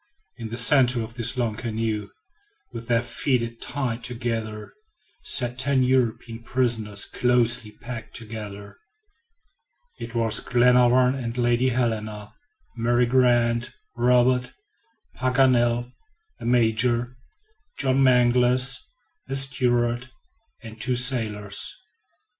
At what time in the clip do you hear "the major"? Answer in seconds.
16.39-17.15